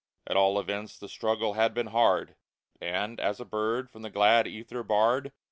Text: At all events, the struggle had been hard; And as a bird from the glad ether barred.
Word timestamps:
At 0.25 0.35
all 0.35 0.59
events, 0.59 0.97
the 0.97 1.07
struggle 1.07 1.53
had 1.53 1.75
been 1.75 1.85
hard; 1.85 2.35
And 2.81 3.19
as 3.19 3.39
a 3.39 3.45
bird 3.45 3.91
from 3.91 4.01
the 4.01 4.09
glad 4.09 4.47
ether 4.47 4.81
barred. 4.81 5.31